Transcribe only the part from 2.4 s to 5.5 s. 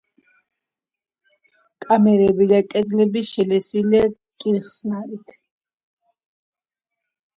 და კედლები შელესილია კირხსნარით.